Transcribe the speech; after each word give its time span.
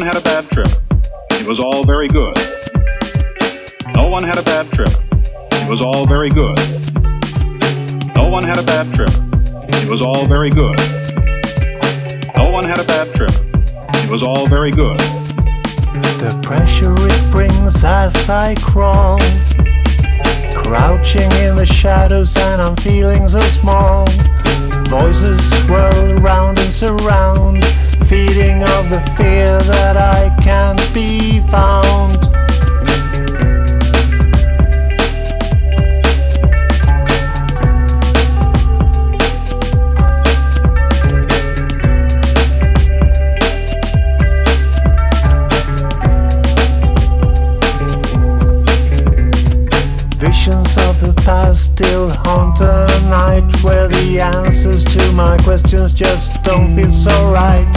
one 0.00 0.06
had 0.06 0.16
a 0.16 0.24
bad 0.24 0.48
trip. 0.48 0.68
It 1.32 1.46
was 1.46 1.60
all 1.60 1.84
very 1.84 2.08
good. 2.08 2.34
No 3.94 4.08
one 4.08 4.24
had 4.24 4.38
a 4.38 4.42
bad 4.42 4.66
trip. 4.72 4.88
It 5.52 5.68
was 5.68 5.82
all 5.82 6.06
very 6.06 6.30
good. 6.30 6.56
No 8.16 8.26
one 8.28 8.42
had 8.42 8.58
a 8.58 8.62
bad 8.62 8.86
trip. 8.94 9.10
It 9.68 9.90
was 9.90 10.00
all 10.00 10.26
very 10.26 10.48
good. 10.48 10.78
No 12.34 12.48
one 12.48 12.64
had 12.64 12.80
a 12.80 12.84
bad 12.84 13.14
trip. 13.14 13.34
It 14.02 14.08
was 14.08 14.22
all 14.22 14.48
very 14.48 14.70
good. 14.70 14.96
The 16.16 16.40
pressure 16.42 16.94
it 16.96 17.30
brings 17.30 17.84
as 17.84 18.14
I 18.30 18.54
crawl. 18.54 19.18
Crouching 20.64 21.30
in 21.44 21.56
the 21.56 21.66
shadows, 21.66 22.34
and 22.38 22.62
I'm 22.62 22.76
feeling 22.76 23.28
so 23.28 23.40
small. 23.40 24.06
Voices 24.88 25.38
swirl 25.66 26.18
around 26.18 26.58
and 26.58 26.72
surround, 26.72 27.64
feeding 28.06 28.62
of 28.62 28.90
the 28.90 29.00
fear 29.16 29.56
that 29.60 29.79
Of 50.52 51.00
the 51.00 51.12
past 51.24 51.72
still 51.72 52.10
haunt 52.10 52.58
the 52.58 52.86
night 53.08 53.62
Where 53.62 53.86
the 53.86 54.20
answers 54.20 54.84
to 54.84 55.12
my 55.12 55.38
questions 55.38 55.92
just 55.92 56.42
don't 56.42 56.68
feel 56.74 56.90
so 56.90 57.32
right 57.32 57.72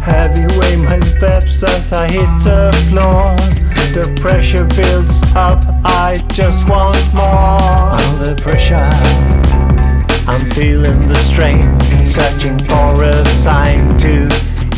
Heavy 0.00 0.46
weigh 0.58 0.76
my 0.76 1.00
steps 1.00 1.62
as 1.62 1.92
I 1.92 2.10
hit 2.10 2.32
the 2.42 2.72
floor 2.88 3.36
The 3.92 4.18
pressure 4.20 4.64
builds 4.64 5.22
up, 5.34 5.64
I 5.84 6.24
just 6.28 6.66
want 6.68 6.96
more 7.14 7.60
Under 8.20 8.40
pressure 8.40 8.90
I'm 10.28 10.48
feeling 10.50 11.08
the 11.08 11.16
strain, 11.16 11.78
searching 12.06 12.56
for 12.60 13.02
a 13.02 13.24
sign 13.42 13.98
to 13.98 14.28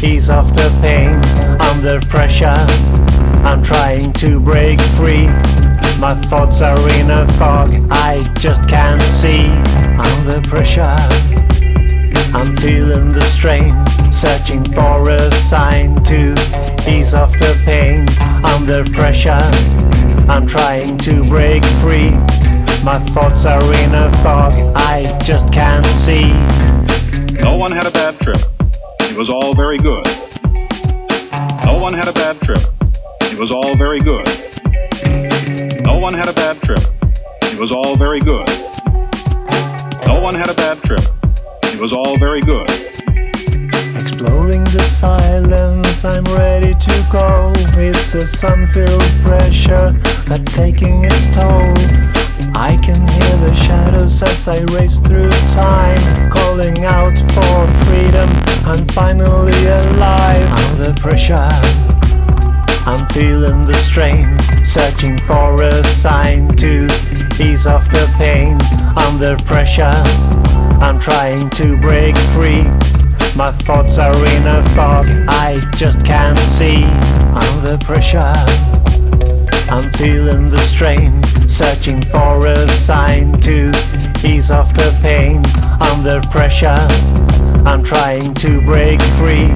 ease 0.02 0.30
off 0.30 0.54
the 0.54 0.70
pain. 0.80 1.20
Under 1.60 2.00
pressure, 2.06 2.56
I'm 3.44 3.62
trying 3.62 4.14
to 4.14 4.40
break 4.40 4.80
free. 4.96 5.28
My 6.04 6.12
thoughts 6.12 6.60
are 6.60 6.78
in 7.00 7.10
a 7.10 7.26
fog, 7.32 7.70
I 7.90 8.20
just 8.34 8.68
can't 8.68 9.00
see. 9.00 9.46
Under 9.96 10.38
pressure, 10.46 10.82
I'm 12.34 12.54
feeling 12.58 13.08
the 13.08 13.22
strain, 13.22 13.72
searching 14.12 14.62
for 14.74 15.08
a 15.08 15.30
sign 15.30 16.04
to 16.04 16.32
ease 16.86 17.14
off 17.14 17.32
the 17.32 17.58
pain. 17.64 18.06
Under 18.44 18.84
pressure, 18.84 19.40
I'm 20.28 20.46
trying 20.46 20.98
to 20.98 21.26
break 21.26 21.64
free. 21.80 22.10
My 22.84 22.98
thoughts 23.14 23.46
are 23.46 23.64
in 23.64 23.94
a 23.94 24.14
fog, 24.18 24.52
I 24.76 25.18
just 25.24 25.50
can't 25.54 25.86
see. 25.86 26.32
No 27.40 27.56
one 27.56 27.72
had 27.72 27.86
a 27.86 27.90
bad 27.92 28.20
trip. 28.20 28.42
It 29.00 29.16
was 29.16 29.30
all 29.30 29.54
very 29.54 29.78
good. 29.78 30.04
No 31.64 31.78
one 31.78 31.94
had 31.94 32.08
a 32.08 32.12
bad 32.12 32.38
trip. 32.42 32.60
It 33.22 33.38
was 33.38 33.50
all 33.50 33.74
very 33.78 34.00
good. 34.00 34.53
One 36.04 36.12
had 36.12 36.28
a 36.28 36.34
bad 36.34 36.60
trip. 36.60 36.80
It 37.44 37.58
was 37.58 37.72
all 37.72 37.96
very 37.96 38.20
good. 38.20 38.46
No 40.06 40.20
one 40.20 40.34
had 40.34 40.50
a 40.50 40.54
bad 40.54 40.76
trip. 40.82 41.00
It 41.62 41.80
was 41.80 41.94
all 41.94 42.18
very 42.18 42.42
good. 42.42 42.68
Exploring 43.96 44.64
the 44.64 44.82
silence, 44.82 46.04
I'm 46.04 46.24
ready 46.24 46.74
to 46.74 47.08
go. 47.10 47.52
It's 47.56 48.14
a 48.14 48.26
sun-filled 48.26 49.00
pressure 49.24 49.92
that 50.28 50.44
taking 50.44 51.06
its 51.06 51.28
toll. 51.28 51.72
I 52.54 52.76
can 52.82 53.00
hear 53.08 53.36
the 53.48 53.54
shadows 53.54 54.22
as 54.22 54.46
I 54.46 54.60
race 54.76 54.98
through 54.98 55.30
time, 55.56 56.30
calling 56.30 56.84
out 56.84 57.16
for 57.32 57.66
freedom. 57.86 58.28
I'm 58.66 58.84
finally 58.88 59.66
alive. 59.66 60.52
Under 60.68 60.92
pressure, 61.00 61.48
feeling 63.14 63.62
the 63.62 63.74
strain, 63.74 64.36
searching 64.64 65.16
for 65.18 65.62
a 65.62 65.84
sign 65.84 66.48
to 66.56 66.86
ease 67.40 67.64
off 67.64 67.88
the 67.88 68.12
pain. 68.18 68.58
Under 68.96 69.36
pressure, 69.44 69.94
I'm 70.82 70.98
trying 70.98 71.48
to 71.50 71.76
break 71.76 72.18
free. 72.34 72.64
My 73.36 73.52
thoughts 73.52 74.00
are 74.00 74.16
in 74.16 74.46
a 74.48 74.68
fog, 74.70 75.06
I 75.28 75.58
just 75.76 76.04
can't 76.04 76.38
see. 76.40 76.82
Under 77.46 77.78
pressure, 77.78 78.34
I'm 79.70 79.92
feeling 79.92 80.46
the 80.46 80.58
strain, 80.58 81.22
searching 81.48 82.02
for 82.02 82.44
a 82.44 82.68
sign 82.68 83.40
to 83.42 83.70
ease 84.26 84.50
off 84.50 84.74
the 84.74 84.90
pain. 85.02 85.40
Under 85.80 86.20
pressure, 86.30 86.84
I'm 87.64 87.84
trying 87.84 88.34
to 88.34 88.60
break 88.62 89.00
free. 89.18 89.54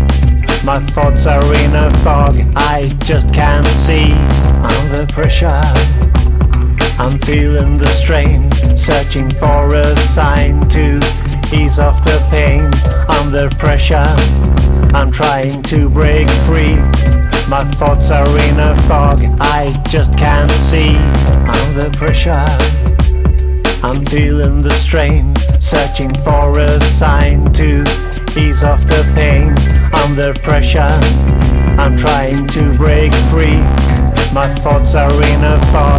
My 0.69 0.81
thoughts 0.81 1.27
are 1.27 1.55
in 1.65 1.75
a 1.75 1.91
fog, 2.05 2.37
I 2.55 2.85
just 2.99 3.33
can't 3.33 3.67
see. 3.69 4.13
Under 4.13 5.07
pressure, 5.07 5.63
I'm 6.99 7.19
feeling 7.21 7.79
the 7.79 7.87
strain, 7.87 8.53
searching 8.77 9.31
for 9.31 9.75
a 9.75 9.97
sign 9.97 10.69
to 10.69 10.97
ease 11.55 11.79
off 11.79 12.05
the 12.05 12.23
pain. 12.31 12.71
Under 13.09 13.49
pressure, 13.57 14.05
I'm 14.95 15.11
trying 15.11 15.63
to 15.63 15.89
break 15.89 16.29
free. 16.45 16.77
My 17.49 17.65
thoughts 17.79 18.11
are 18.11 18.29
in 18.29 18.61
a 18.61 18.77
fog, 18.83 19.23
I 19.41 19.71
just 19.89 20.19
can't 20.19 20.51
see. 20.51 20.99
Under 21.63 21.89
pressure, 21.97 22.45
I'm 23.83 24.05
feeling 24.05 24.59
the 24.59 24.75
strain, 24.75 25.35
searching 25.59 26.15
for 26.17 26.59
a 26.59 26.79
sign 26.81 27.55
to 27.55 27.85
ease 28.37 28.63
off 28.63 28.83
the 28.83 29.11
pain. 29.17 29.58
Under 30.09 30.33
pressure, 30.33 30.89
I'm 31.77 31.95
trying 31.95 32.47
to 32.49 32.75
break 32.79 33.13
free. 33.31 33.59
My 34.33 34.49
thoughts 34.63 34.95
are 34.95 35.13
in 35.13 35.45
a 35.45 35.61
fog, 35.67 35.98